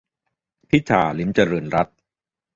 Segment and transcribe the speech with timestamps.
[0.69, 1.97] -พิธา ลิ้มเจริญรัตน์